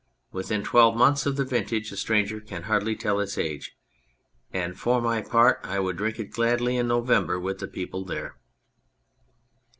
Within 0.31 0.63
twelve 0.63 0.95
months 0.97 1.27
of 1.27 1.35
the 1.35 1.45
vintage 1.45 1.91
a 1.91 1.95
stranger 1.95 2.39
can 2.39 2.63
hardly 2.63 2.95
tell 2.95 3.19
its 3.19 3.37
age, 3.37 3.77
and 4.51 4.75
for 4.75 4.99
my 4.99 5.21
part 5.21 5.59
I 5.63 5.77
would 5.79 5.97
drink 5.97 6.17
it 6.17 6.31
gladly 6.31 6.75
in 6.75 6.87
November 6.87 7.39
with 7.39 7.59
the 7.59 7.67
people 7.67 8.03
there. 8.03 8.35